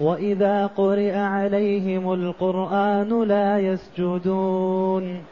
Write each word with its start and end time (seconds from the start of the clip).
واذا 0.00 0.66
قرئ 0.66 1.16
عليهم 1.16 2.12
القران 2.12 3.22
لا 3.22 3.58
يسجدون 3.58 5.22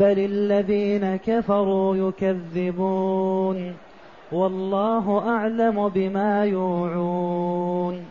بل 0.00 0.18
الذين 0.18 1.16
كفروا 1.16 1.96
يكذبون 1.96 3.72
والله 4.32 5.28
اعلم 5.28 5.88
بما 5.88 6.44
يوعون 6.44 8.04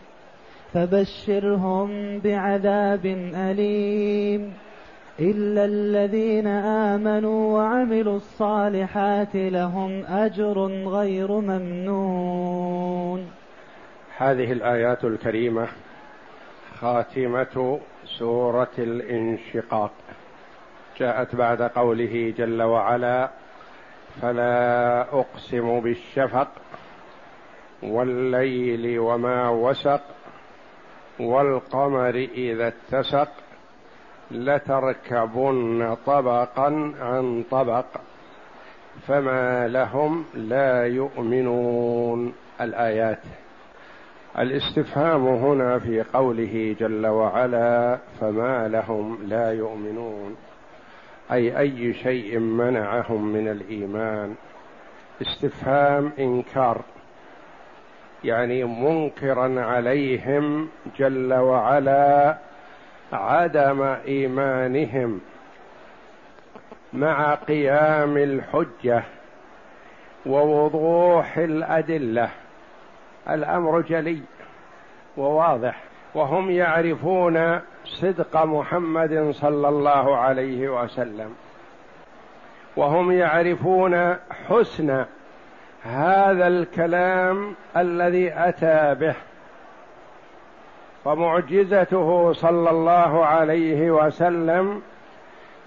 فبشرهم 0.72 2.18
بعذاب 2.18 3.06
اليم 3.34 4.52
الا 5.20 5.64
الذين 5.64 6.46
امنوا 6.46 7.58
وعملوا 7.58 8.16
الصالحات 8.16 9.34
لهم 9.34 10.04
اجر 10.04 10.66
غير 10.86 11.32
ممنون 11.32 13.26
هذه 14.20 14.52
الآيات 14.52 15.04
الكريمة 15.04 15.68
خاتمة 16.80 17.80
سورة 18.18 18.70
الانشقاق. 18.78 19.90
جاءت 20.98 21.34
بعد 21.34 21.62
قوله 21.62 22.34
جل 22.38 22.62
وعلا 22.62 23.30
فلا 24.22 25.00
أقسم 25.00 25.80
بالشفق 25.80 26.48
والليل 27.82 28.98
وما 28.98 29.48
وسق 29.48 30.02
والقمر 31.20 32.14
إذا 32.34 32.68
اتسق 32.68 33.28
لتركبن 34.30 35.96
طبقا 36.06 36.94
عن 37.00 37.44
طبق 37.50 37.86
فما 39.06 39.68
لهم 39.68 40.24
لا 40.34 40.86
يؤمنون. 40.86 42.34
الآيات 42.60 43.22
الاستفهام 44.36 45.26
هنا 45.26 45.78
في 45.78 46.02
قوله 46.02 46.76
جل 46.80 47.06
وعلا 47.06 47.98
فما 48.20 48.68
لهم 48.68 49.18
لا 49.28 49.52
يؤمنون 49.52 50.36
أي 51.32 51.58
أي 51.58 51.94
شيء 51.94 52.38
منعهم 52.38 53.32
من 53.32 53.48
الإيمان. 53.48 54.34
استفهام 55.22 56.12
إنكار 56.18 56.80
يعني 58.24 58.64
منكرا 58.64 59.60
عليهم 59.60 60.68
جل 60.98 61.34
وعلا 61.34 62.38
عدم 63.12 63.82
إيمانهم 63.82 65.20
مع 66.92 67.34
قيام 67.34 68.16
الحجة 68.16 69.02
ووضوح 70.26 71.38
الأدلة. 71.38 72.30
الأمر 73.30 73.80
جلي 73.80 74.20
وواضح. 75.16 75.80
وهم 76.14 76.50
يعرفون 76.50 77.60
صدق 77.84 78.44
محمد 78.44 79.30
صلى 79.30 79.68
الله 79.68 80.16
عليه 80.16 80.82
وسلم. 80.82 81.34
وهم 82.76 83.12
يعرفون 83.12 84.16
حسن 84.48 85.04
هذا 85.82 86.46
الكلام 86.46 87.54
الذي 87.76 88.32
أتى 88.34 88.94
به. 88.94 89.14
ومعجزته 91.04 92.32
صلى 92.32 92.70
الله 92.70 93.26
عليه 93.26 93.90
وسلم 93.90 94.82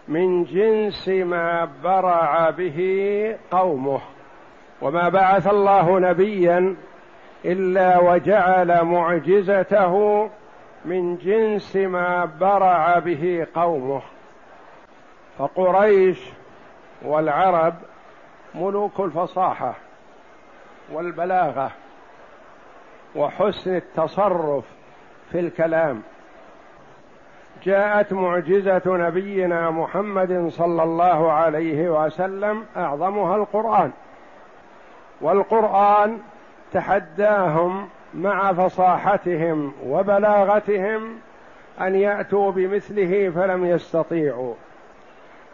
من 0.08 0.44
جنس 0.44 1.10
ما 1.10 1.70
برع 1.84 2.50
به 2.50 2.80
قومه. 3.52 4.02
وما 4.82 5.10
بعث 5.10 5.48
الله 5.48 6.00
نبيا 6.00 6.76
إلا 7.46 8.00
وجعل 8.00 8.84
معجزته 8.84 10.29
من 10.85 11.18
جنس 11.18 11.75
ما 11.75 12.25
برع 12.25 13.00
به 13.00 13.47
قومه. 13.56 14.02
فقريش 15.38 16.29
والعرب 17.02 17.74
ملوك 18.56 19.00
الفصاحة 19.00 19.74
والبلاغة 20.91 21.72
وحسن 23.16 23.75
التصرف 23.75 24.63
في 25.31 25.40
الكلام. 25.40 26.02
جاءت 27.63 28.13
معجزة 28.13 28.81
نبينا 28.85 29.69
محمد 29.69 30.47
صلى 30.50 30.84
الله 30.84 31.31
عليه 31.31 31.90
وسلم 31.90 32.66
أعظمها 32.78 33.35
القرآن. 33.35 33.91
والقرآن 35.22 36.19
تحداهم 36.74 37.90
مع 38.14 38.54
فصاحتهم 38.54 39.74
وبلاغتهم 39.86 41.16
أن 41.82 41.96
يأتوا 41.96 42.52
بمثله 42.52 43.30
فلم 43.30 43.66
يستطيعوا 43.66 44.54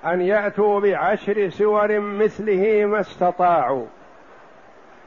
أن 0.05 0.22
يأتوا 0.22 0.79
بعشر 0.79 1.50
سور 1.50 2.00
مثله 2.00 2.85
ما 2.85 3.00
استطاعوا 3.00 3.85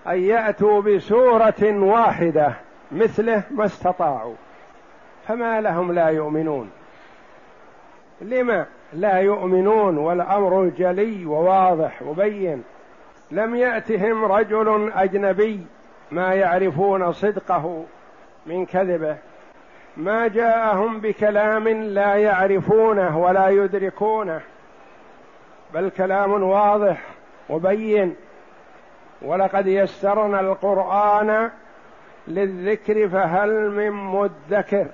أن 0.06 0.18
يأتوا 0.22 0.80
بسورة 0.80 1.62
واحدة 1.62 2.52
مثله 2.92 3.42
ما 3.50 3.64
استطاعوا. 3.64 4.34
فما 5.28 5.60
لهم 5.60 5.92
لا 5.92 6.08
يؤمنون؟ 6.08 6.70
لما 8.20 8.66
لا 8.92 9.18
يؤمنون 9.18 9.98
والأمر 9.98 10.72
جلي 10.78 11.26
وواضح 11.26 12.02
وبين 12.02 12.62
لم 13.30 13.54
يأتهم 13.54 14.24
رجل 14.24 14.92
أجنبي 14.94 15.60
ما 16.10 16.34
يعرفون 16.34 17.12
صدقه 17.12 17.84
من 18.46 18.66
كذبه. 18.66 19.16
ما 19.96 20.28
جاءهم 20.28 21.00
بكلام 21.00 21.68
لا 21.68 22.14
يعرفونه 22.14 23.18
ولا 23.18 23.48
يدركونه 23.48 24.40
بل 25.74 25.90
كلام 25.90 26.42
واضح 26.42 27.00
وبين 27.50 28.16
ولقد 29.22 29.66
يسرنا 29.66 30.40
القرآن 30.40 31.50
للذكر 32.28 33.08
فهل 33.08 33.70
من 33.70 33.90
مدكر؟ 33.90 34.86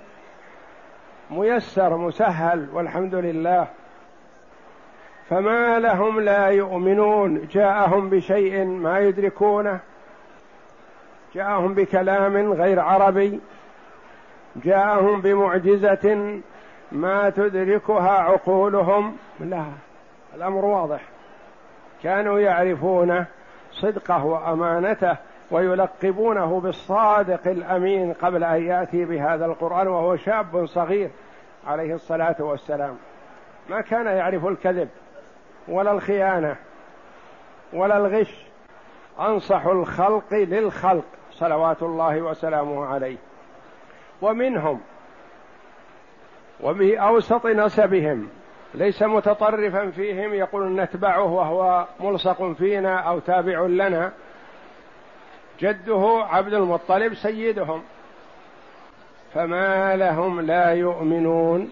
ميسر 1.31 1.97
مسهل 1.97 2.69
والحمد 2.73 3.15
لله. 3.15 3.67
فما 5.31 5.79
لهم 5.79 6.21
لا 6.21 6.47
يؤمنون. 6.47 7.49
جاءهم 7.51 8.11
بشيء 8.11 8.65
ما 8.65 8.99
يدركونه. 8.99 9.81
جاءهم 11.37 11.75
بكلام 11.75 12.53
غير 12.53 12.81
عربي 12.81 13.41
جاءهم 14.57 15.21
بمعجزة 15.21 16.41
ما 16.93 17.31
تدركها 17.31 18.11
عقولهم. 18.11 19.17
لا 19.41 19.65
الأمر 20.35 20.65
واضح. 20.65 21.01
كانوا 22.03 22.41
يعرفون 22.41 23.25
صدقه 23.73 24.25
وأمانته 24.25 25.17
ويلقبونه 25.51 26.61
بالصادق 26.61 27.49
الأمين 27.49 28.13
قبل 28.13 28.45
أن 28.45 28.63
يأتي 28.67 29.05
بهذا 29.05 29.47
القرآن 29.47 29.89
وهو 29.89 30.17
شاب 30.17 30.67
صغير 30.67 31.11
عليه 31.67 31.95
الصلاة 31.95 32.37
والسلام. 32.39 32.97
ما 33.71 33.81
كان 33.81 34.07
يعرف 34.07 34.47
الكذب 34.47 34.89
ولا 35.69 35.93
الخيانة 35.93 36.57
ولا 37.73 37.97
الغش. 37.97 38.47
أنصح 39.21 39.67
الخلق 39.67 40.33
للخلق. 40.33 41.05
صلوات 41.37 41.83
الله 41.83 42.23
وسلامه 42.23 42.87
عليه. 42.87 43.17
ومنهم 44.23 44.81
وبأوسط 46.61 47.47
نسبهم 47.47 48.29
ليس 48.75 49.03
متطرفا 49.03 49.91
فيهم 49.91 50.35
يقول 50.35 50.77
نتبعه 50.77 51.33
وهو 51.33 51.87
ملصق 52.01 52.53
فينا 52.53 52.99
أو 52.99 53.19
تابع 53.19 53.61
لنا. 53.61 54.13
جده 55.61 56.25
عبد 56.29 56.55
المطلب 56.55 57.15
سيدهم. 57.15 57.83
فما 59.35 59.97
لهم 59.97 60.41
لا 60.41 60.71
يؤمنون. 60.71 61.71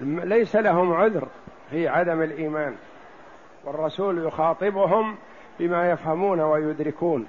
ليس 0.00 0.56
لهم 0.56 0.92
عذر 0.92 1.28
في 1.70 1.88
عدم 1.88 2.22
الإيمان. 2.22 2.76
والرسول 3.64 4.26
يخاطبهم 4.26 5.16
بما 5.58 5.90
يفهمون 5.90 6.40
ويدركون. 6.40 7.26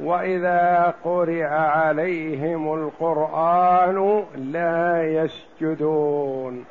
وإذا 0.00 0.94
قرئ 1.04 1.44
عليهم 1.44 2.74
القرآن 2.74 4.24
لا 4.34 5.02
يسجدون. 5.04 6.64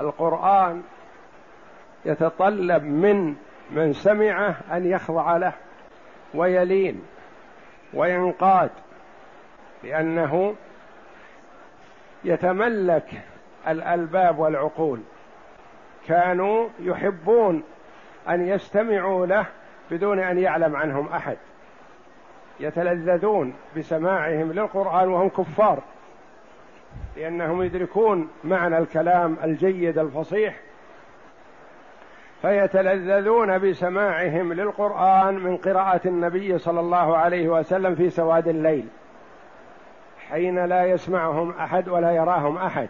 القرآن 0.00 0.82
يتطلب 2.04 2.84
من 2.84 3.34
من 3.70 3.92
سمعه 3.92 4.56
أن 4.72 4.86
يخضع 4.86 5.36
له 5.36 5.52
ويلين 6.34 7.02
وينقاد 7.94 8.70
لأنه 9.84 10.54
يتملك 12.24 13.10
الألباب 13.68 14.38
والعقول. 14.38 15.00
كانوا 16.06 16.68
يحبون 16.80 17.62
أن 18.28 18.48
يستمعوا 18.48 19.26
له 19.26 19.46
بدون 19.90 20.18
أن 20.18 20.38
يعلم 20.38 20.76
عنهم 20.76 21.08
أحد. 21.08 21.36
يتلذذون 22.60 23.54
بسماعهم 23.76 24.52
للقرآن 24.52 25.08
وهم 25.08 25.28
كفار 25.28 25.82
لأنهم 27.16 27.62
يدركون 27.62 28.28
معنى 28.44 28.78
الكلام 28.78 29.36
الجيد 29.44 29.98
الفصيح 29.98 30.60
فيتلذذون 32.42 33.58
بسماعهم 33.58 34.52
للقرآن 34.52 35.34
من 35.34 35.56
قراءة 35.56 36.00
النبي 36.08 36.58
صلى 36.58 36.80
الله 36.80 37.16
عليه 37.16 37.48
وسلم 37.48 37.94
في 37.94 38.10
سواد 38.10 38.48
الليل 38.48 38.88
حين 40.28 40.64
لا 40.64 40.84
يسمعهم 40.84 41.50
أحد 41.50 41.88
ولا 41.88 42.10
يراهم 42.10 42.56
أحد. 42.56 42.88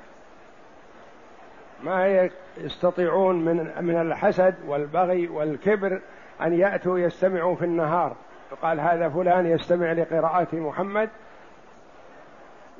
ما 1.84 2.28
يستطيعون 2.58 3.44
من 3.44 3.72
من 3.80 4.00
الحسد 4.00 4.54
والبغي 4.66 5.28
والكبر 5.28 6.00
أن 6.42 6.52
يأتوا 6.52 6.98
يستمعوا 6.98 7.54
في 7.54 7.64
النهار. 7.64 8.16
يقال 8.52 8.80
هذا 8.80 9.08
فلان 9.08 9.46
يستمع 9.46 9.92
لقراءة 9.92 10.48
محمد. 10.52 11.08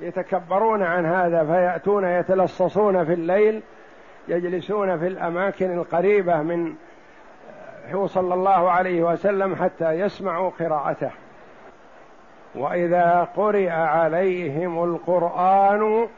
يتكبرون 0.00 0.82
عن 0.82 1.06
هذا 1.06 1.44
فيأتون 1.44 2.04
يتلصصون 2.04 3.04
في 3.04 3.12
الليل 3.12 3.62
يجلسون 4.28 4.98
في 4.98 5.06
الأماكن 5.06 5.78
القريبة 5.78 6.42
من 6.42 6.74
هو 7.92 8.06
صلى 8.06 8.34
الله 8.34 8.70
عليه 8.70 9.02
وسلم 9.02 9.56
حتى 9.56 9.92
يسمعوا 9.92 10.50
قراءته. 10.50 11.10
وإذا 12.54 13.28
قرئ 13.36 13.70
عليهم 13.70 14.84
القرآن 14.84 16.08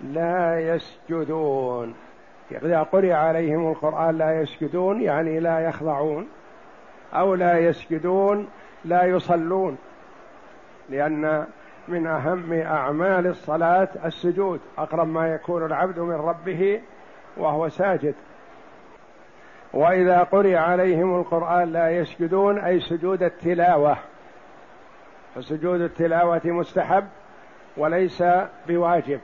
لا 0.00 0.60
يسجدون. 0.60 1.94
إذا 2.52 2.82
قرئ 2.82 3.12
عليهم 3.12 3.70
القرآن 3.70 4.18
لا 4.18 4.40
يسجدون 4.40 5.02
يعني 5.02 5.40
لا 5.40 5.60
يخضعون. 5.60 6.28
أو 7.14 7.34
لا 7.34 7.58
يسجدون 7.58 8.48
لا 8.84 9.04
يصلون 9.04 9.78
لأن 10.88 11.46
من 11.88 12.06
أهم 12.06 12.52
أعمال 12.52 13.26
الصلاة 13.26 13.88
السجود. 14.04 14.60
أقرب 14.78 15.08
ما 15.08 15.28
يكون 15.28 15.66
العبد 15.66 15.98
من 15.98 16.14
ربه 16.14 16.80
وهو 17.36 17.68
ساجد. 17.68 18.14
وإذا 19.72 20.22
قرئ 20.22 20.54
عليهم 20.54 21.20
القرآن 21.20 21.72
لا 21.72 21.90
يسجدون 21.90 22.58
أي 22.58 22.80
سجود 22.80 23.22
التلاوة. 23.22 23.96
فسجود 25.34 25.80
التلاوة 25.80 26.40
مستحب 26.44 27.04
وليس 27.76 28.24
بواجب. 28.68 29.20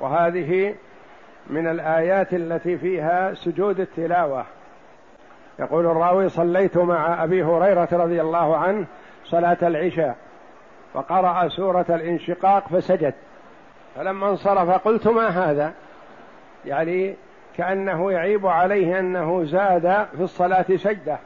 وهذه 0.00 0.74
من 1.46 1.66
الآيات 1.66 2.34
التي 2.34 2.78
فيها 2.78 3.34
سجود 3.34 3.80
التلاوة. 3.80 4.44
يقول 5.58 5.86
الراوي 5.86 6.28
صليت 6.28 6.76
مع 6.76 7.24
أبي 7.24 7.42
هريرة 7.44 7.88
رضي 7.92 8.20
الله 8.20 8.56
عنه 8.56 8.86
صلاة 9.24 9.56
العشاء 9.62 10.16
فقرأ 10.94 11.48
سورة 11.48 11.86
الانشقاق 11.88 12.68
فسجد. 12.68 13.14
فلما 13.96 14.28
انصرف 14.28 14.70
قلت 14.70 15.08
ما 15.08 15.28
هذا؟ 15.28 15.72
يعني 16.64 17.16
كأنه 17.56 18.12
يعيب 18.12 18.46
عليه 18.46 18.98
أنه 18.98 19.44
زاد 19.44 20.06
في 20.16 20.22
الصلاة 20.22 20.66
سجدة. 20.76 21.18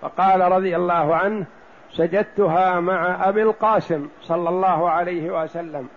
فقال 0.00 0.40
رضي 0.52 0.76
الله 0.76 1.16
عنه 1.16 1.46
سجدتها 1.92 2.80
مع 2.80 3.28
أبي 3.28 3.42
القاسم 3.42 4.08
صلى 4.22 4.48
الله 4.48 4.90
عليه 4.90 5.42
وسلم 5.42 5.88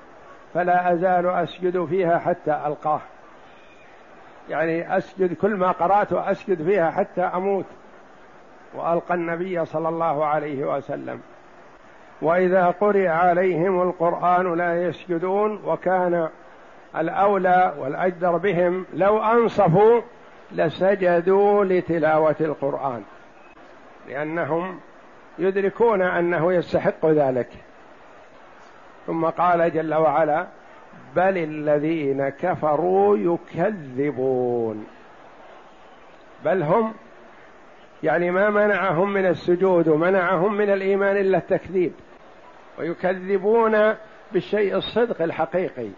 فلا 0.54 0.94
أزال 0.94 1.26
أسجد 1.26 1.86
فيها 1.86 2.18
حتى 2.18 2.62
ألقاه. 2.66 3.02
يعني 4.50 4.98
أسجد 4.98 5.34
كل 5.34 5.56
ما 5.56 5.72
قرأت 5.72 6.14
أسجد 6.14 6.64
فيها 6.64 6.92
حتى 6.92 7.22
أموت. 7.22 7.66
وألقى 8.74 9.14
النبي 9.14 9.66
صلى 9.66 9.90
الله 9.90 10.26
عليه 10.26 10.76
وسلم. 10.78 11.22
وإذا 12.22 12.66
قرئ 12.66 13.08
عليهم 13.08 13.82
القرآن 13.82 14.58
لا 14.58 14.84
يسجدون 14.84 15.62
وكان 15.66 16.30
الأولى 16.98 17.74
والأجدر 17.80 18.38
بهم 18.38 18.86
لو 18.94 19.24
أنصفوا 19.24 20.02
لسجدوا 20.52 21.66
لتلاوة 21.66 22.36
القرآن. 22.42 23.04
لأنهم 24.08 24.80
يدركون 25.40 26.02
أنه 26.02 26.54
يستحق 26.54 27.06
ذلك. 27.06 27.50
ثم 29.08 29.26
قال 29.26 29.74
جل 29.74 29.94
وعلا 29.94 30.48
بل 31.16 31.38
الذين 31.38 32.30
كفروا 32.30 33.18
يكذبون. 33.18 34.88
بل 36.46 36.64
هم 36.64 36.94
يعني 38.04 38.32
ما 38.32 38.50
منعهم 38.50 39.14
من 39.14 39.26
السجود 39.26 39.88
ومنعهم 39.88 40.54
من 40.54 40.70
الإيمان 40.70 41.18
إلا 41.18 41.38
التكذيب. 41.38 41.92
ويكذبون 42.80 43.96
بالشيء 44.32 44.76
الصدق 44.76 45.22
الحقيقي. 45.22 45.90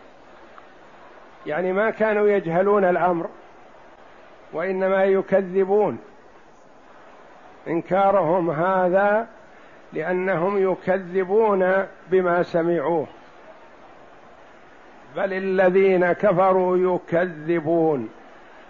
يعني 1.46 1.74
ما 1.74 1.90
كانوا 1.90 2.28
يجهلون 2.28 2.86
الأمر 2.86 3.30
وإنما 4.54 5.04
يكذبون. 5.04 6.00
إنكارهم 7.68 8.52
هذا 8.52 9.28
لأنهم 9.94 10.72
يكذبون 10.72 11.86
بما 12.12 12.44
سمعوه. 12.44 13.08
بل 15.16 15.34
الذين 15.34 16.12
كفروا 16.12 16.78
يكذبون 16.78 18.10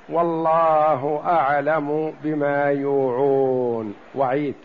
والله 0.10 1.22
أعلم 1.26 2.14
بما 2.24 2.66
يوعون. 2.66 3.96
وعيد 4.16 4.56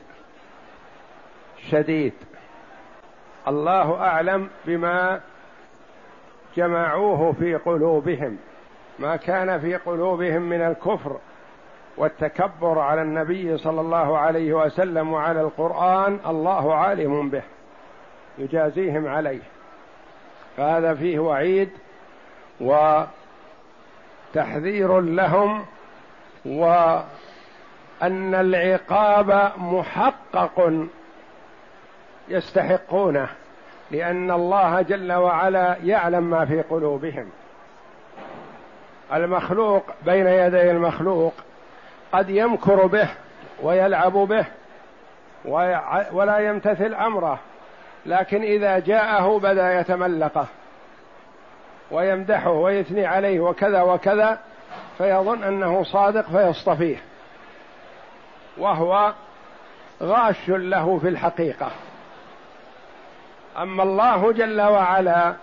شديد. 1.71 2.13
الله 3.49 4.01
أعلم 4.01 4.49
بما 4.65 5.21
جمعوه 6.57 7.33
في 7.33 7.55
قلوبهم 7.55 8.37
ما 8.99 9.17
كان 9.17 9.61
في 9.61 9.77
قلوبهم 9.77 10.43
من 10.43 10.61
الكفر 10.61 11.17
والتكبر 11.97 12.79
على 12.79 13.03
النبي 13.03 13.59
صلى 13.59 13.81
الله 13.81 14.19
عليه 14.19 14.53
وسلم 14.53 15.13
وعلى 15.13 15.41
القرآن 15.41 16.19
الله 16.27 16.75
عالم 16.75 17.29
به 17.29 17.43
يجازيهم 18.39 19.09
عليه. 19.09 19.56
فهذا 20.57 20.95
فيه 20.95 21.19
وعيد 21.19 21.71
وتحذير 24.35 25.01
لهم 25.01 25.65
وأن 26.45 27.05
العقاب 28.35 29.53
محقق 29.57 30.87
يستحقونه 32.29 33.29
لأن 33.91 34.31
الله 34.31 34.83
جل 34.83 35.13
وعلا 35.13 35.77
يعلم 35.85 36.31
ما 36.31 36.45
في 36.45 36.63
قلوبهم. 36.63 37.31
المخلوق 39.13 39.85
بين 40.05 40.27
يدي 40.27 40.71
المخلوق 40.71 41.35
قد 42.13 42.31
يمكر 42.31 42.87
به 42.87 43.09
ويلعب 43.63 44.13
به 44.13 44.45
ولا 46.13 46.39
يمتثل 46.39 46.95
أمره. 46.95 47.39
لكن 48.07 48.43
إذا 48.43 48.79
جاءه 48.79 49.39
بدا 49.39 49.81
يتملقه 49.81 50.47
ويمدحه 51.91 52.51
ويثني 52.51 53.07
عليه 53.07 53.41
وكذا 53.41 53.83
وكذا 53.83 54.39
فيظن 54.99 55.43
أنه 55.43 55.83
صادق 55.83 56.31
فيصطفيه. 56.31 56.97
وهو 58.59 59.13
غاش 60.03 60.49
له 60.49 60.99
في 60.99 61.09
الحقيقة. 61.09 61.71
أما 63.59 63.83
الله 63.83 64.33
جل 64.33 64.61
وعلا 64.61 65.35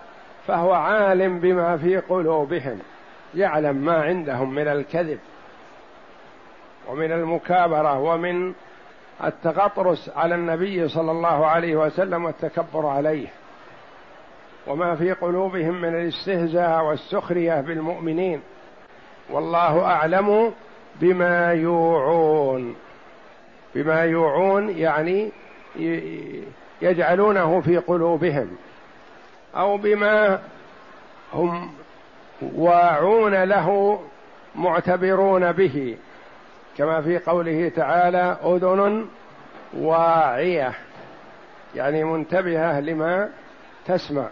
فهو 0.46 0.72
عالم 0.72 1.38
بما 1.38 1.76
في 1.76 1.96
قلوبهم 1.96 2.78
يعلم 3.34 3.76
ما 3.76 4.02
عندهم 4.02 4.54
من 4.54 4.68
الكذب 4.68 5.18
ومن 6.88 7.12
المكابرة 7.12 7.98
ومن 7.98 8.54
التغطرس 9.24 10.10
على 10.16 10.34
النبي 10.34 10.88
صلى 10.88 11.10
الله 11.10 11.46
عليه 11.46 11.76
وسلم 11.76 12.24
والتكبر 12.24 12.86
عليه. 12.86 13.28
وما 14.66 14.94
في 14.94 15.12
قلوبهم 15.12 15.80
من 15.80 15.88
الاستهزاء 15.88 16.84
والسخرية 16.84 17.60
بالمؤمنين. 17.60 18.40
والله 19.30 19.84
أعلم 19.84 20.52
بما 21.00 21.52
يوعون. 21.52 22.76
بما 23.74 24.02
يوعون 24.02 24.70
يعني 24.70 25.32
يجعلونه 26.82 27.60
في 27.60 27.78
قلوبهم. 27.78 28.56
أو 29.56 29.76
بما 29.76 30.40
هم 31.32 31.70
واعون 32.56 33.44
له 33.44 34.00
معتبرون 34.54 35.52
به. 35.52 35.96
كما 36.78 37.00
في 37.00 37.18
قوله 37.18 37.72
تعالى 37.76 38.36
أذن 38.44 39.06
واعية 39.78 40.72
يعني 41.74 42.04
منتبهة 42.04 42.80
لما 42.80 43.28
تسمع. 43.86 44.26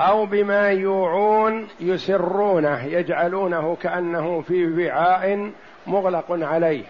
أو 0.00 0.26
بما 0.26 0.70
يوعون 0.70 1.68
يسرونه 1.80 2.84
يجعلونه 2.84 3.76
كأنه 3.82 4.40
في 4.40 4.88
وعاء 4.88 5.50
مغلق 5.86 6.26
عليه. 6.30 6.84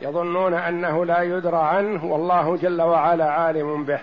يظنون 0.00 0.54
أنه 0.54 1.04
لا 1.04 1.22
يدرى 1.22 1.56
عنه 1.56 2.04
والله 2.04 2.56
جل 2.56 2.82
وعلا 2.82 3.30
عالم 3.30 3.84
به. 3.84 4.00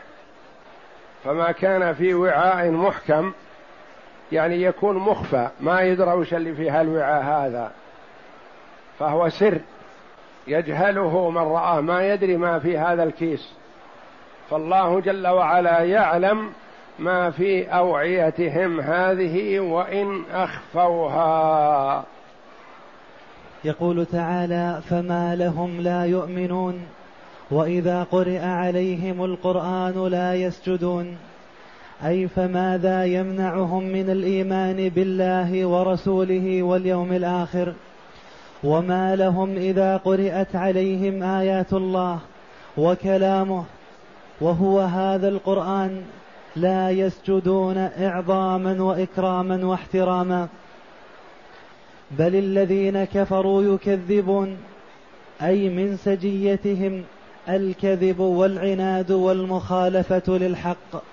فما 1.24 1.52
كان 1.52 1.94
في 1.94 2.14
وعاء 2.14 2.72
محكم 2.72 3.34
يعني 4.32 4.62
يكون 4.62 4.98
مخفى 4.98 5.48
ما 5.60 5.82
يدرى 5.82 6.14
وش 6.14 6.34
اللي 6.34 6.54
في 6.54 6.70
هالوعاء 6.70 7.24
هذا. 7.24 7.72
فهو 9.00 9.30
سر 9.30 9.60
يجهله 10.48 11.30
من 11.30 11.42
رآه 11.42 11.82
ما 11.82 12.08
يدري 12.08 12.38
ما 12.38 12.60
في 12.60 12.78
هذا 12.78 13.04
الكيس. 13.04 13.54
فالله 14.50 15.00
جل 15.00 15.28
وعلا 15.28 15.80
يعلم 15.80 16.50
ما 17.00 17.32
في 17.32 17.66
أوعيتهم 17.66 18.80
هذه 18.80 19.60
وإن 19.60 20.24
أخفوها. 20.34 22.04
يقول 23.64 24.06
تعالى 24.06 24.82
فما 24.90 25.36
لهم 25.36 25.82
لا 25.82 26.06
يؤمنون 26.06 26.82
وإذا 27.52 28.04
قرئ 28.04 28.40
عليهم 28.40 29.24
القرآن 29.24 30.08
لا 30.08 30.36
يسجدون. 30.36 31.18
أي 32.06 32.28
فماذا 32.28 33.06
يمنعهم 33.06 33.84
من 33.84 34.10
الإيمان 34.10 34.90
بالله 34.90 35.66
ورسوله 35.66 36.64
واليوم 36.64 37.14
الآخر؟ 37.14 37.74
وما 38.64 39.16
لهم 39.16 39.58
اذا 39.58 39.98
قرات 39.98 40.56
عليهم 40.56 41.24
ايات 41.24 41.74
الله 41.74 42.20
وكلامه 42.78 43.64
وهو 44.42 44.80
هذا 44.80 45.28
القران 45.28 46.02
لا 46.56 46.90
يسجدون 46.90 47.78
اعظاما 47.78 48.84
واكراما 48.84 49.66
واحتراما 49.66 50.48
بل 52.12 52.36
الذين 52.36 53.04
كفروا 53.04 53.64
يكذبون 53.64 54.58
اي 55.42 55.70
من 55.70 55.98
سجيتهم 55.98 57.04
الكذب 57.50 58.20
والعناد 58.20 59.12
والمخالفه 59.12 60.24
للحق 60.28 61.04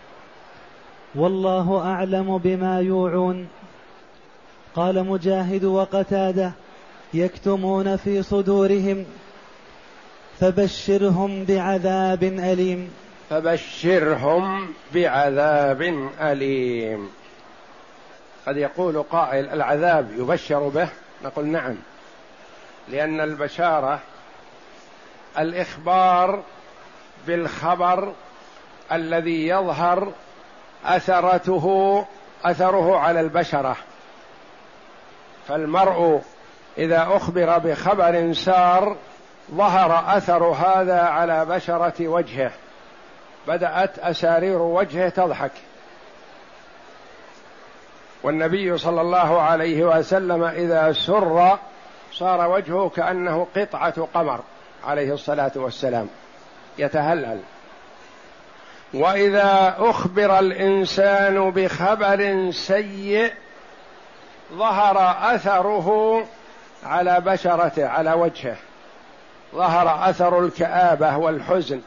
والله 1.14 1.80
اعلم 1.80 2.38
بما 2.38 2.80
يوعون 2.80 3.46
قال 4.74 5.06
مجاهد 5.06 5.64
وقتاده 5.64 6.52
يكتمون 7.14 7.96
في 7.96 8.22
صدورهم 8.22 9.06
فبشرهم 10.40 11.44
بعذاب 11.44 12.22
أليم. 12.22 12.90
فبشرهم 13.30 14.74
بعذاب 14.94 16.10
أليم. 16.20 17.10
قد 18.46 18.56
يقول 18.56 19.02
قائل 19.02 19.48
العذاب 19.48 20.10
يبشر 20.18 20.68
به؟ 20.68 20.88
نقول 21.24 21.46
نعم. 21.46 21.76
لأن 22.88 23.20
البشارة 23.20 24.00
الإخبار 25.38 26.42
بالخبر 27.26 28.12
الذي 28.92 29.46
يظهر 29.48 30.12
أثرته 30.84 32.06
أثره 32.44 32.98
على 32.98 33.20
البشرة. 33.20 33.76
فالمرء 35.48 36.22
إذا 36.78 37.08
أخبر 37.10 37.58
بخبر 37.58 38.32
سار 38.32 38.96
ظهر 39.54 40.16
أثر 40.16 40.44
هذا 40.44 41.00
على 41.00 41.44
بشرة 41.44 42.08
وجهه. 42.08 42.50
بدأت 43.48 43.98
أسارير 43.98 44.62
وجهه 44.62 45.08
تضحك. 45.08 45.52
والنبي 48.22 48.78
صلى 48.78 49.00
الله 49.00 49.40
عليه 49.42 49.84
وسلم 49.84 50.44
إذا 50.44 50.92
سر 50.92 51.58
صار 52.12 52.50
وجهه 52.50 52.88
كأنه 52.88 53.46
قطعة 53.56 54.08
قمر 54.14 54.40
عليه 54.84 55.12
الصلاة 55.12 55.52
والسلام. 55.56 56.08
يتهلل. 56.78 57.40
وإذا 58.94 59.76
أخبر 59.78 60.38
الإنسان 60.38 61.50
بخبر 61.50 62.50
سيء 62.50 63.32
ظهر 64.52 65.16
أثره 65.34 66.22
على 66.84 67.20
بشرته 67.20 67.86
على 67.86 68.12
وجهه. 68.12 68.56
ظهر 69.54 70.10
أثر 70.10 70.44
الكآبة 70.44 71.16
والحزن 71.16 71.80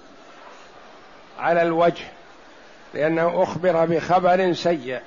على 1.40 1.62
الوجه 1.62 2.04
لأنه 2.94 3.44
أخبر 3.44 3.86
بخبر 3.86 4.54
سيء. 4.54 5.00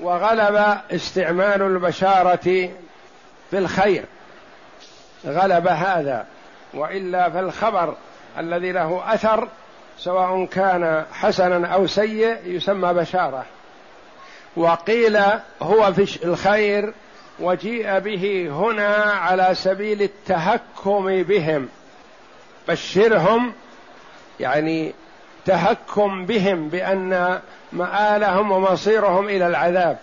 وغلب 0.00 0.78
استعمال 0.90 1.62
البشارة 1.62 2.70
بالخير 3.52 4.04
غلب 5.26 5.66
هذا 5.66 6.26
وإلا 6.74 7.30
فالخبر 7.30 7.94
الذي 8.38 8.72
له 8.72 9.14
أثر 9.14 9.48
سواء 9.98 10.44
كان 10.44 11.04
حسنا 11.12 11.68
أو 11.68 11.86
سيء 11.86 12.38
يسمى 12.44 12.92
بشارة. 12.92 13.44
وقيل 14.56 15.18
هو 15.62 15.92
في 15.92 16.24
الخير 16.24 16.94
وجيء 17.40 17.98
به 17.98 18.48
هنا 18.50 18.94
على 19.12 19.54
سبيل 19.54 20.02
التهكم 20.02 21.22
بهم. 21.22 21.68
بشرهم 22.68 23.52
يعني 24.40 24.94
تهكم 25.44 26.26
بهم 26.26 26.68
بأن 26.68 27.40
مآلهم 27.72 28.52
ومصيرهم 28.52 29.28
إلى 29.28 29.46
العذاب. 29.46 29.98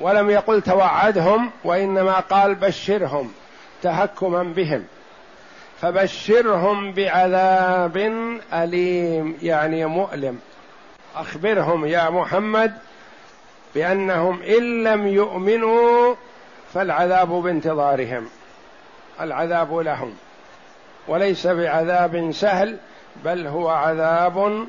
ولم 0.00 0.30
يقل 0.30 0.62
توعدهم 0.62 1.50
وإنما 1.64 2.20
قال 2.20 2.54
بشرهم 2.54 3.32
تهكما 3.82 4.42
بهم. 4.42 4.84
فبشرهم 5.80 6.92
بعذاب 6.92 7.96
أليم 8.52 9.38
يعني 9.42 9.86
مؤلم. 9.86 10.38
أخبرهم 11.16 11.86
يا 11.86 12.10
محمد 12.10 12.74
بأنهم 13.74 14.42
إن 14.42 14.84
لم 14.84 15.06
يؤمنوا 15.06 16.14
فالعذاب 16.74 17.28
بانتظارهم 17.28 18.28
العذاب 19.20 19.74
لهم 19.74 20.14
وليس 21.08 21.46
بعذاب 21.46 22.30
سهل 22.32 22.76
بل 23.24 23.46
هو 23.46 23.68
عذاب 23.68 24.66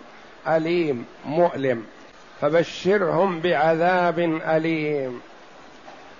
أليم 0.47 1.05
مؤلم 1.25 1.85
فبشرهم 2.41 3.39
بعذاب 3.39 4.19
أليم. 4.47 5.21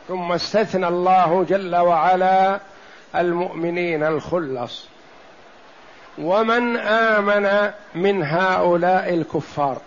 ثم 0.07 0.31
استثنى 0.31 0.88
الله 0.88 1.45
جل 1.50 1.75
وعلا 1.75 2.59
المؤمنين 3.15 4.03
الخلص. 4.03 4.88
ومن 6.17 6.77
آمن 6.77 7.71
من 7.95 8.23
هؤلاء 8.23 9.13
الكفار 9.13 9.81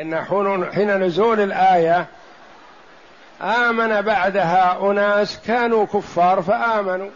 إن 0.00 0.24
حين 0.74 1.02
نزول 1.02 1.40
الآية 1.40 2.06
آمن 3.42 4.00
بعدها 4.00 4.90
أناس 4.90 5.40
كانوا 5.46 5.86
كفار 5.86 6.42
فآمنوا. 6.42 7.10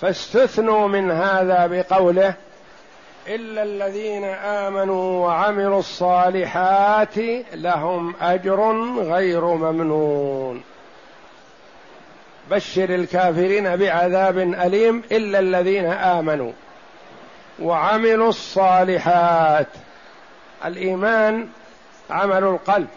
فاستثنوا 0.00 0.88
من 0.88 1.10
هذا 1.10 1.66
بقوله 1.66 2.34
إلا 3.28 3.62
الذين 3.62 4.24
آمنوا 4.24 5.26
وعملوا 5.26 5.78
الصالحات 5.78 7.18
لهم 7.54 8.14
أجر 8.20 8.72
غير 8.98 9.44
ممنون. 9.44 10.62
بشر 12.50 12.94
الكافرين 12.94 13.76
بعذاب 13.76 14.38
أليم 14.38 15.02
إلا 15.12 15.38
الذين 15.38 15.86
آمنوا 15.86 16.52
وعملوا 17.62 18.28
الصالحات. 18.28 19.66
الإيمان 20.64 21.48
عمل 22.10 22.44
القلب 22.44 22.88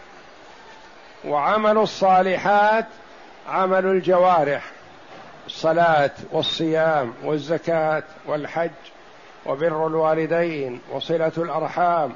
وعمل 1.24 1.78
الصالحات 1.78 2.86
عمل 3.48 3.86
الجوارح 3.86 4.62
الصلاة 5.46 6.10
والصيام 6.32 7.14
والزكاة 7.24 8.02
والحج 8.26 8.70
وبر 9.46 9.86
الوالدين 9.86 10.80
وصلة 10.92 11.32
الأرحام 11.36 12.12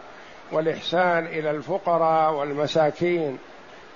والإحسان 0.52 1.26
إلى 1.26 1.50
الفقراء 1.50 2.32
والمساكين 2.32 3.38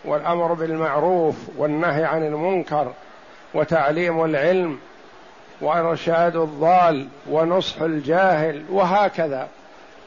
والأمر 0.04 0.52
بالمعروف 0.52 1.36
والنهي 1.56 2.04
عن 2.04 2.26
المنكر 2.26 2.92
وتعليم 3.54 4.24
العلم 4.24 4.78
وإرشاد 5.60 6.36
الضال 6.36 7.08
ونصح 7.30 7.80
الجاهل 7.80 8.64
وهكذا. 8.70 9.48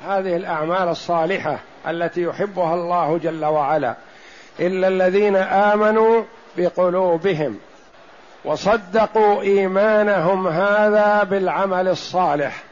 هذه 0.08 0.36
الأعمال 0.36 0.88
الصالحة 0.88 1.60
التي 1.88 2.24
يحبها 2.24 2.76
الله 2.76 3.18
جل 3.18 3.46
وعلا 3.46 3.96
إلا 4.60 4.88
الذين 4.88 5.36
آمنوا 5.36 6.24
بقلوبهم 6.58 7.60
وصدقوا 8.46 9.42
إيمانهم 9.42 10.48
هذا 10.48 11.24
بالعمل 11.24 11.88
الصالح 11.88 12.64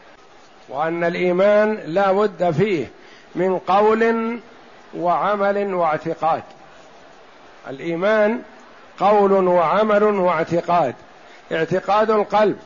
وأن 0.69 1.03
الإيمان 1.03 1.79
لا 1.86 2.12
بد 2.12 2.51
فيه 2.51 2.88
من 3.36 3.59
قول 3.59 4.39
وعمل 4.98 5.74
واعتقاد. 5.74 6.43
الإيمان 7.69 8.41
قول 9.00 9.31
وعمل 9.31 10.03
واعتقاد 10.03 10.95
اعتقاد 11.51 12.12
القلب. 12.12 12.57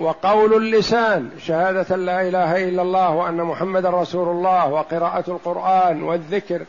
وقول 0.00 0.54
اللسان 0.54 1.30
شهادة 1.46 1.96
لا 1.96 2.28
إله 2.28 2.68
إلا 2.68 2.82
الله 2.82 3.10
وأن 3.10 3.36
محمد 3.36 3.86
رسول 3.86 4.28
الله 4.28 4.66
وقراءة 4.66 5.24
القرآن 5.28 6.02
والذكر 6.02 6.62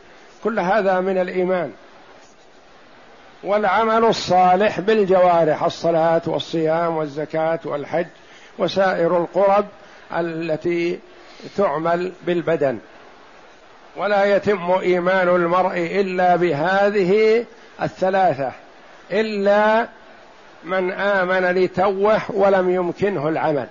كل 0.44 0.60
هذا 0.60 1.00
من 1.00 1.18
الإيمان. 1.18 1.72
والعمل 3.44 4.04
الصالح 4.04 4.80
بالجوارح 4.80 5.64
الصلاة 5.64 6.22
والصيام 6.26 6.96
والزكاة 6.96 7.60
والحج 7.64 8.06
وسائر 8.58 9.16
القرب 9.16 9.64
التي 10.12 10.98
تعمل 11.56 12.12
بالبدن. 12.26 12.78
ولا 13.96 14.24
يتم 14.24 14.70
إيمان 14.70 15.28
المرء 15.28 15.76
إلا 15.76 16.36
بهذه 16.36 17.44
الثلاثة 17.82 18.52
إلا 19.10 19.88
من 20.64 20.92
آمن 20.92 21.44
لتوه 21.44 22.20
ولم 22.28 22.70
يمكنه 22.70 23.28
العمل. 23.28 23.66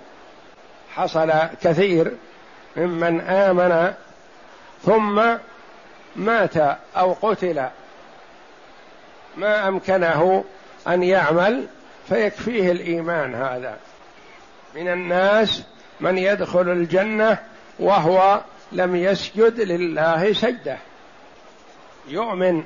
حصل 0.94 1.32
كثير 1.62 2.12
ممن 2.76 3.20
آمن 3.20 3.92
ثم 4.82 5.22
مات 6.16 6.56
أو 6.96 7.12
قتل. 7.22 7.66
ما 9.36 9.68
أمكنه 9.68 10.44
أن 10.88 11.02
يعمل 11.02 11.66
فيكفيه 12.08 12.72
الإيمان 12.72 13.34
هذا. 13.34 13.76
من 14.74 14.88
الناس 14.88 15.62
من 16.00 16.18
يدخل 16.18 16.68
الجنة 16.72 17.38
وهو 17.78 18.40
لم 18.72 18.96
يسجد 18.96 19.60
لله 19.60 20.32
سجدة. 20.32 20.78
يؤمن 22.08 22.64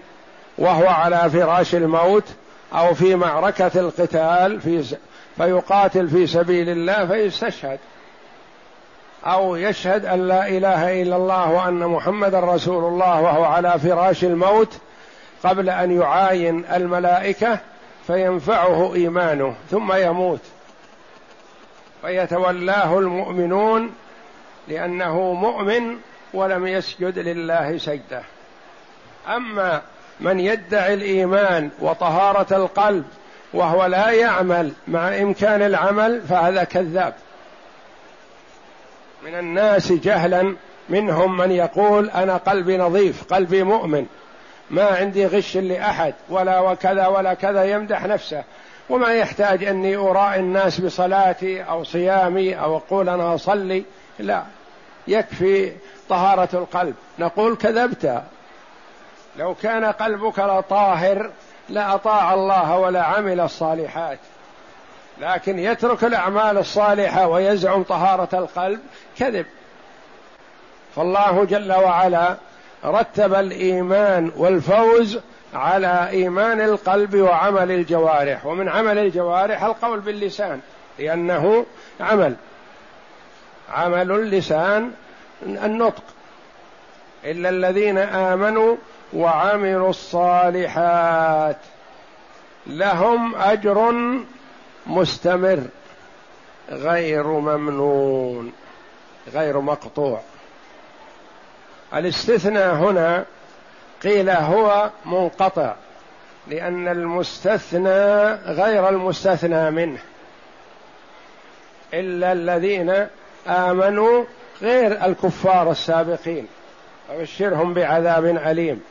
وهو 0.59 0.87
على 0.87 1.31
فراش 1.31 1.75
الموت 1.75 2.25
أو 2.73 2.95
في 2.95 3.15
معركة 3.15 3.71
القتال 3.75 4.61
في 4.61 4.97
فيقاتل 5.37 6.09
في 6.09 6.27
سبيل 6.27 6.69
الله 6.69 7.07
فيستشهد. 7.07 7.79
أو 9.25 9.57
يشهد 9.57 10.05
أن 10.05 10.29
لا 10.29 10.49
إله 10.49 11.03
إلا 11.03 11.17
الله 11.17 11.51
وأن 11.51 11.87
محمدا 11.87 12.41
رسول 12.41 12.85
الله 12.85 13.21
وهو 13.21 13.45
على 13.45 13.79
فراش 13.79 14.25
الموت 14.25 14.79
قبل 15.45 15.71
أن 15.71 16.01
يعاين 16.01 16.65
الملائكة 16.65 17.59
فينفعه 18.07 18.95
إيمانه 18.95 19.55
ثم 19.71 19.93
يموت. 19.93 20.41
فيتولاه 22.03 22.99
المؤمنون 22.99 23.93
لأنه 24.69 25.33
مؤمن 25.33 25.97
ولم 26.35 26.67
يسجد 26.67 27.19
لله 27.19 27.79
سجدة. 27.79 28.23
أما 29.29 29.83
من 30.21 30.41
يدعي 30.41 30.95
الإيمان 30.95 31.71
وطهارة 31.81 32.57
القلب 32.57 33.05
وهو 33.55 33.87
لا 33.87 34.11
يعمل 34.11 34.73
مع 34.89 35.09
إمكان 35.09 35.63
العمل 35.63 36.23
فهذا 36.29 36.65
كذاب. 36.65 37.15
من 39.25 39.35
الناس 39.35 39.93
جهلا 39.93 40.57
منهم 40.89 41.37
من 41.37 41.51
يقول 41.51 42.11
أنا 42.11 42.37
قلبي 42.37 42.77
نظيف 42.77 43.25
قلبي 43.25 43.63
مؤمن 43.63 44.07
ما 44.71 44.85
عندي 44.85 45.27
غش 45.27 45.57
لأحد 45.57 46.15
ولا 46.29 46.61
وكذا 46.61 47.07
ولا 47.07 47.35
كذا 47.35 47.65
يمدح 47.65 48.07
نفسه. 48.07 48.45
وما 48.91 49.15
يحتاج 49.15 49.65
أني 49.65 49.97
أراعي 49.97 50.41
الناس 50.41 50.81
بصلاتي 50.81 51.63
أو 51.63 51.85
صيامي 51.85 52.55
أو 52.55 52.77
أقول 52.77 53.09
أنا 53.09 53.35
أصلي 53.35 53.85
لا. 54.19 54.43
يكفي 55.09 55.73
طهارة 56.09 56.49
القلب. 56.55 56.95
نقول 57.19 57.57
كذبت. 57.57 58.23
لو 59.39 59.55
كان 59.55 59.85
قلبك 59.85 60.39
لطاهر 60.39 61.31
لأطاع 61.69 62.35
الله 62.35 62.79
ولا 62.79 63.03
عمل 63.03 63.41
الصالحات. 63.41 64.19
لكن 65.21 65.59
يترك 65.59 66.05
الأعمال 66.05 66.59
الصالحة 66.59 67.29
ويزعم 67.29 67.83
طهارة 67.83 68.39
القلب 68.39 68.81
كذب. 69.19 69.47
فالله 70.97 71.45
جل 71.45 71.73
وعلا 71.73 72.37
رتب 72.85 73.35
الإيمان 73.35 74.33
والفوز 74.37 75.19
على 75.55 76.09
إيمان 76.09 76.61
القلب 76.61 77.15
وعمل 77.15 77.71
الجوارح. 77.71 78.47
ومن 78.47 78.69
عمل 78.69 78.99
الجوارح 78.99 79.65
القول 79.65 80.01
باللسان 80.01 80.61
لأنه 80.99 81.67
عمل. 82.01 82.35
عمل 83.73 84.13
اللسان 84.13 84.93
النطق. 85.43 86.03
إلا 87.25 87.49
الذين 87.49 87.99
آمنوا 87.99 88.77
وعملوا 89.13 89.91
الصالحات 89.91 91.57
لهم 92.67 93.35
أجر 93.35 93.95
مستمر 94.87 95.63
غير 96.71 97.27
ممنون 97.27 98.53
غير 99.35 99.61
مقطوع. 99.61 100.21
الاستثناء 101.95 102.75
هنا 102.75 103.25
قيل 104.03 104.31
هو 104.31 104.91
منقطع 105.05 105.75
لأن 106.47 106.89
المستثنى 106.89 108.33
غير 108.33 108.89
المستثنى 108.89 109.71
منه 109.71 109.99
إلا 111.95 112.33
الذين 112.33 113.07
آمنوا 113.47 114.25
غير 114.63 115.05
الكفار 115.05 115.71
السابقين 115.71 116.49
فبشرهم 117.09 117.75
بعذاب 117.75 118.25
أليم. 118.25 118.83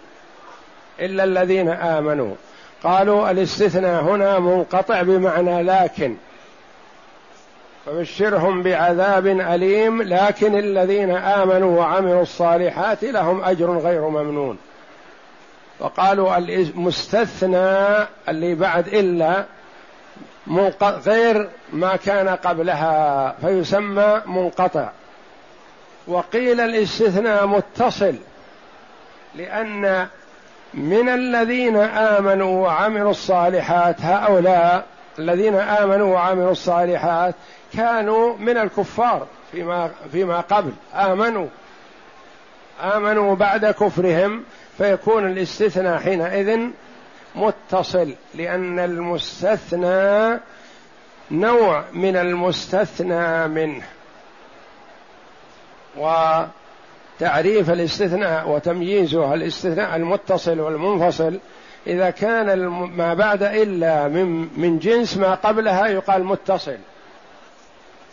إلا 1.00 1.24
الذين 1.24 1.70
آمنوا. 1.70 2.36
قالوا 2.84 3.32
الاستثناء 3.32 4.04
هنا 4.04 4.40
منقطع 4.40 5.02
بمعنى 5.02 5.64
لكن. 5.64 6.16
فبشرهم 7.86 8.64
بعذاب 8.64 9.28
أليم 9.28 10.02
لكن 10.02 10.56
الذين 10.60 11.12
آمنوا 11.12 11.80
وعملوا 11.80 12.22
الصالحات 12.22 13.04
لهم 13.04 13.44
أجر 13.44 13.78
غير 13.78 14.10
ممنون. 14.10 14.58
وقالوا 15.80 16.38
المستثنى 16.38 18.08
اللي 18.30 18.56
بعد 18.56 18.88
إلا 18.88 19.46
غير 20.84 21.50
ما 21.74 21.96
كان 21.96 22.30
قبلها 22.30 23.36
فيسمى 23.42 24.22
منقطع. 24.26 24.90
وقيل 26.08 26.60
الاستثناء 26.60 27.48
متصل 27.48 28.16
لأن 29.36 30.08
من 30.76 31.10
الذين 31.10 31.78
آمنوا 31.78 32.64
وعملوا 32.64 33.12
الصالحات 33.12 34.02
هؤلاء 34.02 34.86
الذين 35.20 35.56
آمنوا 35.56 36.14
وعملوا 36.14 36.52
الصالحات 36.52 37.36
كانوا 37.74 38.38
من 38.38 38.58
الكفار 38.58 39.28
فيما 39.52 39.92
فيما 40.12 40.40
قبل. 40.40 40.72
آمنوا 40.96 41.48
آمنوا 42.82 43.36
بعد 43.36 43.66
كفرهم 43.66 44.44
فيكون 44.78 45.32
الاستثناء 45.32 46.00
حينئذ 46.00 46.60
متصل 47.36 48.16
لأن 48.34 48.80
المستثنى 48.80 50.40
نوع 51.32 51.84
من 51.94 52.16
المستثنى 52.16 53.48
منه. 53.48 53.84
وتعريف 57.16 57.70
الاستثناء 57.70 58.50
وتمييزه 58.50 59.34
الاستثناء 59.34 59.96
المتصل 59.96 60.60
والمنفصل. 60.60 61.40
إذا 61.88 62.10
كان 62.10 62.68
ما 62.68 63.14
بعد 63.14 63.44
إلا 63.44 64.08
من 64.08 64.60
من 64.60 64.80
جنس 64.80 65.18
ما 65.18 65.36
قبلها 65.36 65.88
يقال 65.88 66.24
متصل. 66.24 66.78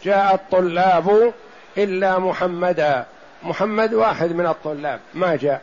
جاء 0.04 0.34
الطلاب 0.34 1.32
إلا 1.78 2.18
محمدا. 2.18 3.06
محمد 3.42 3.94
واحد 3.94 4.32
من 4.32 4.46
الطلاب. 4.46 5.00
ما 5.14 5.36
جاء. 5.36 5.60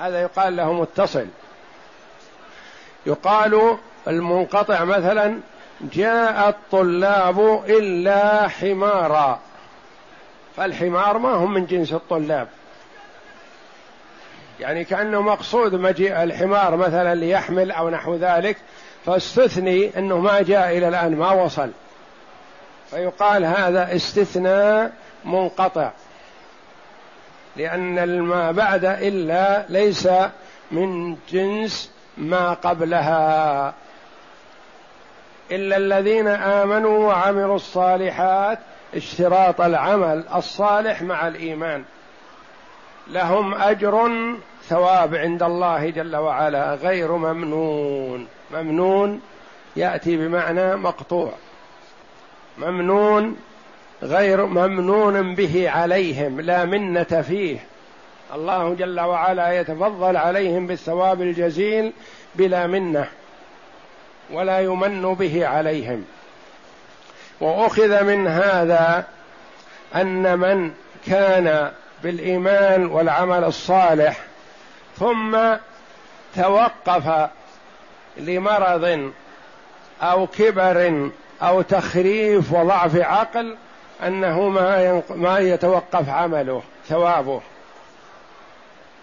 هذا 0.00 0.22
يقال 0.22 0.56
له 0.56 0.72
متصل. 0.72 1.26
يقال 3.06 3.76
المنقطع 4.08 4.84
مثلا 4.84 5.38
جاء 5.80 6.48
الطلاب 6.48 7.64
إلا 7.68 8.48
حمارا. 8.48 9.40
فالحمار 10.56 11.18
ما 11.18 11.32
هم 11.32 11.54
من 11.54 11.66
جنس 11.66 11.92
الطلاب. 11.92 12.48
يعني 14.60 14.84
كأنه 14.84 15.20
مقصود 15.20 15.74
مجيء 15.74 16.22
الحمار 16.22 16.76
مثلا 16.76 17.14
ليحمل 17.14 17.70
أو 17.70 17.90
نحو 17.90 18.14
ذلك 18.14 18.56
فاستثني 19.06 19.98
أنه 19.98 20.18
ما 20.18 20.42
جاء 20.42 20.78
إلى 20.78 20.88
الآن 20.88 21.16
ما 21.16 21.30
وصل. 21.30 21.70
فيقال 22.90 23.44
هذا 23.44 23.94
استثناء 23.96 24.92
منقطع 25.24 25.90
لأن 27.56 28.20
ما 28.20 28.52
بعد 28.52 28.84
إلا 28.84 29.64
ليس 29.68 30.08
من 30.70 31.16
جنس 31.30 31.90
ما 32.16 32.52
قبلها. 32.54 33.74
إلا 35.50 35.76
الذين 35.76 36.28
آمنوا 36.28 37.08
وعملوا 37.08 37.56
الصالحات 37.56 38.58
اشتراط 38.96 39.60
العمل 39.60 40.24
الصالح 40.34 41.02
مع 41.02 41.28
الإيمان. 41.28 41.84
لهم 43.08 43.54
أجر 43.54 44.10
ثواب 44.68 45.14
عند 45.14 45.42
الله 45.42 45.90
جل 45.90 46.16
وعلا 46.16 46.74
غير 46.74 47.12
ممنون. 47.12 48.26
ممنون 48.54 49.20
يأتي 49.76 50.16
بمعنى 50.16 50.76
مقطوع. 50.76 51.32
ممنون 52.58 53.36
غير 54.02 54.46
ممنون 54.46 55.34
به 55.34 55.70
عليهم 55.70 56.40
لا 56.40 56.64
منة 56.64 57.24
فيه. 57.28 57.58
الله 58.34 58.74
جل 58.74 59.00
وعلا 59.00 59.60
يتفضل 59.60 60.16
عليهم 60.16 60.66
بالثواب 60.66 61.22
الجزيل 61.22 61.92
بلا 62.34 62.66
منة 62.66 63.08
ولا 64.32 64.60
يمن 64.60 65.14
به 65.14 65.46
عليهم. 65.46 66.04
وأخذ 67.40 68.02
من 68.02 68.26
هذا 68.26 69.04
أن 69.94 70.38
من 70.38 70.72
كان 71.06 71.70
بالإيمان 72.02 72.86
والعمل 72.86 73.44
الصالح 73.44 74.18
ثم 74.98 75.38
توقف 76.36 77.30
لمرض 78.16 79.12
أو 80.02 80.26
كبر 80.26 81.10
أو 81.42 81.62
تخريف 81.62 82.52
وضعف 82.52 82.96
عقل 82.96 83.56
أنه 84.06 84.48
ما 84.48 85.02
ما 85.10 85.38
يتوقف 85.38 86.08
عمله 86.08 86.62
ثوابه. 86.88 87.40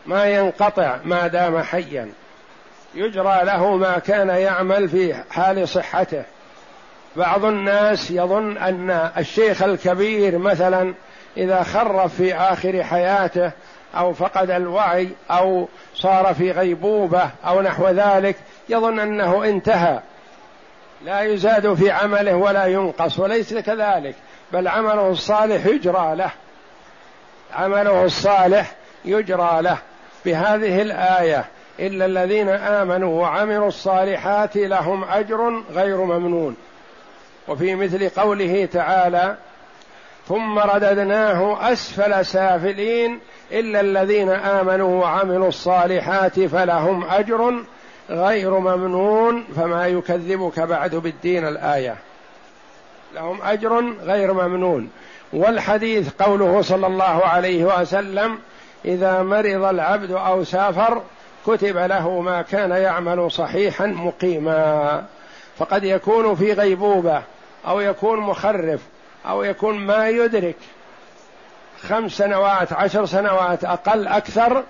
ما 0.05 0.25
ينقطع 0.25 0.97
ما 1.03 1.27
دام 1.27 1.61
حيا. 1.61 2.09
يجرى 2.95 3.39
له 3.43 3.75
ما 3.75 3.99
كان 3.99 4.29
يعمل 4.29 4.89
في 4.89 5.23
حال 5.29 5.67
صحته. 5.69 6.23
بعض 7.15 7.45
الناس 7.45 8.11
يظن 8.11 8.57
أن 8.57 9.09
الشيخ 9.17 9.63
الكبير 9.63 10.37
مثلا 10.37 10.93
إذا 11.37 11.63
خرف 11.63 12.15
في 12.15 12.35
آخر 12.35 12.83
حياته 12.83 13.51
أو 13.95 14.13
فقد 14.13 14.49
الوعي 14.49 15.09
أو 15.31 15.67
صار 15.95 16.33
في 16.33 16.51
غيبوبة 16.51 17.29
أو 17.45 17.61
نحو 17.61 17.87
ذلك 17.87 18.35
يظن 18.69 18.99
أنه 18.99 19.43
انتهى. 19.43 19.99
لا 21.05 21.21
يزاد 21.21 21.73
في 21.73 21.91
عمله 21.91 22.35
ولا 22.35 22.65
ينقص 22.65 23.19
وليس 23.19 23.53
كذلك 23.53 24.15
بل 24.51 24.67
عمله 24.67 25.09
الصالح 25.09 25.65
يجرى 25.65 26.15
له. 26.15 26.31
عمله 27.53 28.05
الصالح 28.05 28.71
يجرى 29.05 29.61
له. 29.61 29.77
بهذه 30.25 30.81
الآية 30.81 31.45
إلا 31.79 32.05
الذين 32.05 32.49
آمنوا 32.49 33.21
وعملوا 33.21 33.67
الصالحات 33.67 34.57
لهم 34.57 35.03
أجر 35.03 35.63
غير 35.71 35.97
ممنون. 35.97 36.55
وفي 37.47 37.75
مثل 37.75 38.09
قوله 38.09 38.65
تعالى 38.73 39.35
ثم 40.27 40.59
رددناه 40.59 41.71
أسفل 41.73 42.25
سافلين 42.25 43.19
إلا 43.51 43.81
الذين 43.81 44.29
آمنوا 44.29 45.01
وعملوا 45.01 45.47
الصالحات 45.47 46.39
فلهم 46.39 47.03
أجر 47.03 47.63
غير 48.09 48.59
ممنون 48.59 49.43
فما 49.55 49.87
يكذبك 49.87 50.59
بعد 50.59 50.95
بالدين 50.95 51.47
الآية. 51.47 51.95
لهم 53.15 53.41
أجر 53.41 53.93
غير 54.03 54.33
ممنون. 54.33 54.89
والحديث 55.33 56.09
قوله 56.19 56.61
صلى 56.61 56.87
الله 56.87 57.25
عليه 57.25 57.63
وسلم 57.63 58.39
إذا 58.85 59.23
مرض 59.23 59.63
العبد 59.63 60.11
أو 60.11 60.43
سافر 60.43 61.01
كتب 61.47 61.77
له 61.77 62.19
ما 62.19 62.41
كان 62.41 62.71
يعمل 62.71 63.31
صحيحا 63.31 63.85
مقيما. 63.85 65.03
فقد 65.57 65.83
يكون 65.83 66.35
في 66.35 66.53
غيبوبة 66.53 67.23
أو 67.67 67.79
يكون 67.79 68.19
مخرف 68.19 68.81
أو 69.25 69.43
يكون 69.43 69.79
ما 69.79 70.09
يدرك. 70.09 70.55
خمس 71.81 72.11
سنوات 72.11 72.73
عشر 72.73 73.05
سنوات 73.05 73.65
أقل 73.65 74.07
أكثر. 74.07 74.63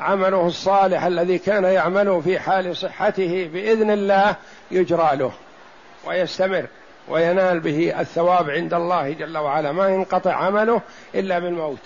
عمله 0.00 0.46
الصالح 0.46 1.04
الذي 1.04 1.38
كان 1.38 1.64
يعمله 1.64 2.20
في 2.20 2.38
حال 2.38 2.76
صحته 2.76 3.50
بإذن 3.52 3.90
الله 3.90 4.36
يجرى 4.70 5.10
له 5.16 5.32
ويستمر 6.06 6.66
وينال 7.08 7.60
به 7.60 8.00
الثواب 8.00 8.50
عند 8.50 8.74
الله 8.74 9.12
جل 9.12 9.38
وعلا. 9.38 9.72
ما 9.72 9.88
ينقطع 9.88 10.34
عمله 10.34 10.80
إلا 11.14 11.38
بالموت. 11.38 11.78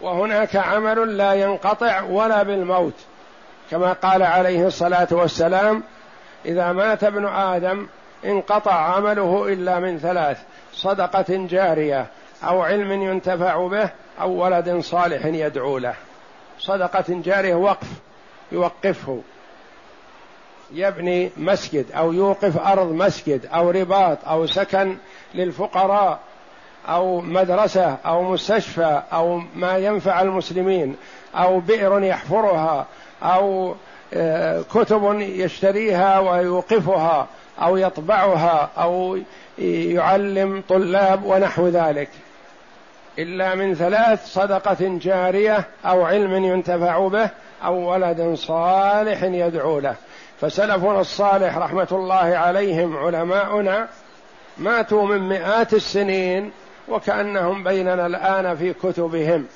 وهناك 0.00 0.56
عمل 0.56 1.16
لا 1.16 1.34
ينقطع 1.34 2.02
ولا 2.02 2.42
بالموت 2.42 2.94
كما 3.70 3.92
قال 3.92 4.22
عليه 4.22 4.66
الصلاة 4.66 5.08
والسلام 5.10 5.82
إذا 6.46 6.72
مات 6.72 7.04
ابن 7.04 7.26
آدم 7.26 7.86
انقطع 8.24 8.72
عمله 8.72 9.52
إلا 9.52 9.80
من 9.80 9.98
ثلاث 9.98 10.38
صدقة 10.72 11.46
جارية 11.50 12.06
أو 12.44 12.62
علم 12.62 12.92
ينتفع 12.92 13.66
به 13.66 13.90
أو 14.20 14.30
ولد 14.30 14.78
صالح 14.80 15.26
يدعو 15.26 15.78
له. 15.78 15.94
صدقة 16.58 17.04
جارية 17.08 17.54
وقف 17.54 17.88
يوقفه. 18.52 19.20
يبني 20.72 21.30
مسجد 21.36 21.86
أو 21.92 22.12
يوقف 22.12 22.66
أرض 22.66 22.92
مسجد 22.92 23.46
أو 23.46 23.70
رباط 23.70 24.18
أو 24.28 24.46
سكن 24.46 24.96
للفقراء 25.34 26.18
أو 26.88 27.20
مدرسة 27.20 27.96
أو 28.06 28.22
مستشفى 28.22 29.02
أو 29.12 29.42
ما 29.54 29.76
ينفع 29.76 30.22
المسلمين 30.22 30.96
أو 31.34 31.60
بئر 31.60 32.02
يحفرها 32.02 32.86
آه، 33.22 33.74
كتب 34.74 35.20
يشتريها 35.20 36.18
ويوقفها 36.18 37.26
أو 37.62 37.76
يطبعها 37.76 38.70
أو 38.78 39.18
يعلم 39.58 40.62
طلاب 40.68 41.24
ونحو 41.24 41.68
ذلك. 41.68 42.08
إلا 43.18 43.54
من 43.54 43.74
ثلاث 43.74 44.26
صدقة 44.26 44.76
جارية 44.80 45.64
أو 45.84 46.04
علم 46.04 46.44
ينتفع 46.44 47.08
به 47.08 47.30
أو 47.64 47.92
ولد 47.92 48.34
صالح 48.34 49.22
يدعو 49.22 49.78
له. 49.78 49.94
فسلفنا 50.40 51.00
الصالح 51.00 51.58
رحمة 51.58 51.88
الله 51.92 52.36
عليهم 52.36 52.96
علماؤنا 52.96 53.88
ماتوا 54.58 55.06
من 55.06 55.28
مئات 55.28 55.74
السنين 55.74 56.50
وكأنهم 56.88 57.64
بيننا 57.64 58.06
الآن 58.06 58.56
في 58.56 58.72
كتبهم. 58.72 59.46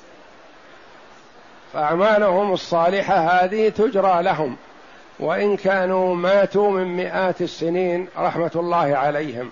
فأعمالهم 1.73 2.53
الصالحة 2.53 3.15
هذه 3.15 3.69
تجرى 3.69 4.23
لهم 4.23 4.55
وإن 5.19 5.57
كانوا 5.57 6.15
ماتوا 6.15 6.71
من 6.71 6.95
مئات 6.95 7.41
السنين 7.41 8.07
رحمة 8.17 8.51
الله 8.55 8.97
عليهم. 8.97 9.51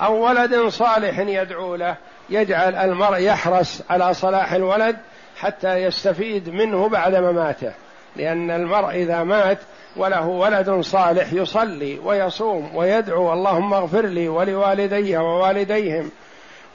أو 0.00 0.26
ولد 0.26 0.68
صالح 0.68 1.18
يدعو 1.18 1.74
له 1.74 1.96
يجعل 2.30 2.74
المرء 2.74 3.18
يحرص 3.18 3.82
على 3.90 4.14
صلاح 4.14 4.52
الولد 4.52 4.96
حتى 5.36 5.74
يستفيد 5.74 6.48
منه 6.48 6.88
بعد 6.88 7.14
مماته. 7.14 7.72
لأن 8.16 8.50
المرء 8.50 8.90
إذا 8.90 9.22
مات 9.22 9.58
وله 9.96 10.26
ولد 10.26 10.80
صالح 10.80 11.32
يصلي 11.32 11.98
ويصوم 12.04 12.76
ويدعو 12.76 13.32
اللهم 13.32 13.74
اغفر 13.74 14.06
لي 14.06 14.28
ولوالدي 14.28 15.16
ووالديهم 15.16 16.10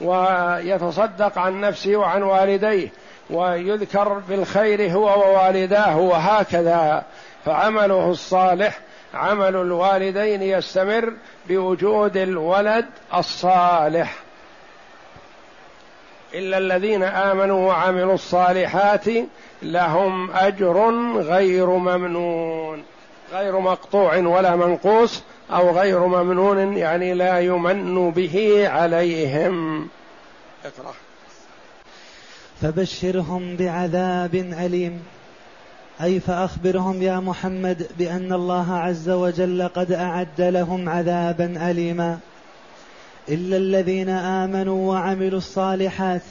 ويتصدق 0.00 1.38
عن 1.38 1.60
نفسه 1.60 1.96
وعن 1.96 2.22
والديه. 2.22 2.88
ويذكر 3.30 4.08
بالخير 4.28 4.92
هو 4.92 5.04
ووالداه 5.04 5.98
وهكذا. 5.98 7.04
فعمله 7.44 8.10
الصالح 8.10 8.80
عمل 9.14 9.56
الوالدين 9.56 10.42
يستمر 10.42 11.12
بوجود 11.48 12.16
الولد 12.16 12.86
الصالح. 13.14 14.14
إلا 16.34 16.58
الذين 16.58 17.02
آمنوا 17.02 17.68
وعملوا 17.68 18.14
الصالحات 18.14 19.04
لهم 19.62 20.30
أجر 20.30 20.90
غير 21.16 21.66
ممنون. 21.66 22.84
غير 23.32 23.58
مقطوع 23.58 24.16
ولا 24.16 24.56
منقوص 24.56 25.22
أو 25.50 25.70
غير 25.70 25.98
ممنون 25.98 26.76
يعني 26.76 27.14
لا 27.14 27.40
يمن 27.40 28.10
به 28.10 28.68
عليهم. 28.68 29.88
اقرأ. 30.64 30.94
فبشرهم 32.60 33.56
بعذاب 33.56 34.34
أليم. 34.34 35.02
أي 36.02 36.20
فأخبرهم 36.20 37.02
يا 37.02 37.20
محمد 37.20 37.86
بأن 37.98 38.32
الله 38.32 38.72
عز 38.72 39.10
وجل 39.10 39.68
قد 39.68 39.92
أعد 39.92 40.40
لهم 40.40 40.88
عذابا 40.88 41.70
أليما. 41.70 42.18
إلا 43.28 43.56
الذين 43.56 44.08
آمنوا 44.08 44.92
وعملوا 44.92 45.38
الصالحات 45.38 46.22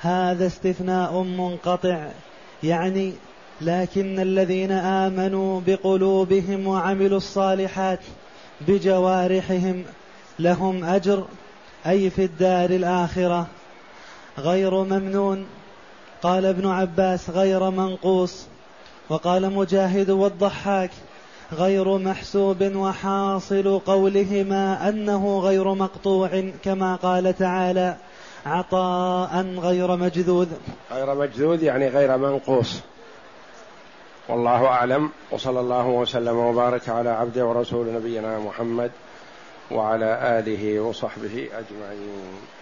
هذا 0.00 0.46
استثناء 0.46 1.22
منقطع. 1.22 2.06
يعني 2.62 3.12
لكن 3.60 4.20
الذين 4.20 4.72
آمنوا 4.72 5.60
بقلوبهم 5.66 6.66
وعملوا 6.66 7.16
الصالحات 7.16 8.00
بجوارحهم 8.60 9.84
لهم 10.38 10.84
أجر 10.84 11.24
أي 11.86 12.10
في 12.10 12.24
الدار 12.24 12.70
الآخرة. 12.70 13.46
غير 14.38 14.74
ممنون. 14.74 15.46
قال 16.22 16.46
ابن 16.46 16.66
عباس 16.66 17.30
غير 17.30 17.70
منقوص. 17.70 18.46
وقال 19.08 19.52
مجاهد 19.52 20.10
والضحاك 20.10 20.90
غير 21.52 21.98
محسوب 21.98 22.62
وحاصل 22.62 23.78
قولهما 23.86 24.88
أنه 24.88 25.40
غير 25.40 25.74
مقطوع 25.74 26.50
كما 26.64 26.96
قال 26.96 27.38
تعالى 27.38 27.96
عطاء 28.46 29.46
غير 29.58 29.96
مجذوذ. 29.96 30.48
غير 30.92 31.14
مجذوذ 31.14 31.62
يعني 31.62 31.88
غير 31.88 32.16
منقوص. 32.16 32.80
والله 34.28 34.66
أعلم. 34.66 35.10
وصلى 35.30 35.60
الله 35.60 35.86
وسلم 35.86 36.36
وبارك 36.36 36.88
على 36.88 37.10
عبده 37.10 37.46
ورسول 37.46 37.94
نبينا 37.94 38.38
محمد 38.38 38.90
وعلى 39.70 40.38
آله 40.38 40.80
وصحبه 40.80 41.48
أجمعين. 41.52 42.55